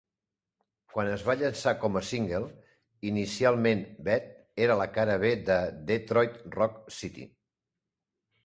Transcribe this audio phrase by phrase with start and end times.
[0.93, 2.47] Quan es va llançar com a single,
[3.11, 4.33] inicialment "Beth"
[4.69, 5.59] era la cara B de
[5.93, 7.29] "Detroit Rock City".